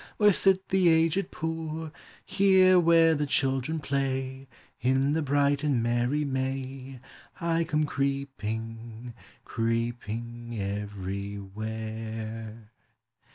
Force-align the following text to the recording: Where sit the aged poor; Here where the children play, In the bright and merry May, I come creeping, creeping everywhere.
Where 0.17 0.33
sit 0.33 0.69
the 0.69 0.89
aged 0.89 1.29
poor; 1.29 1.91
Here 2.25 2.79
where 2.79 3.13
the 3.13 3.27
children 3.27 3.77
play, 3.79 4.47
In 4.81 5.13
the 5.13 5.21
bright 5.21 5.63
and 5.63 5.83
merry 5.83 6.25
May, 6.25 6.99
I 7.39 7.65
come 7.65 7.83
creeping, 7.83 9.13
creeping 9.45 10.57
everywhere. 10.59 12.71